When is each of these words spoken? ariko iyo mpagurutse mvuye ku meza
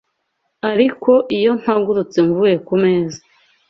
ariko 0.71 1.11
iyo 1.37 1.51
mpagurutse 1.61 2.17
mvuye 2.27 2.55
ku 2.65 2.73
meza 2.83 3.19